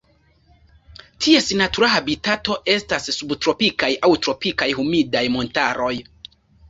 Ties 1.25 1.49
natura 1.59 1.89
habitato 1.97 2.57
estas 2.75 3.05
subtropikaj 3.17 3.91
aŭ 4.09 4.11
tropikaj 4.25 4.71
humidaj 4.79 5.23
montaroj. 5.37 5.93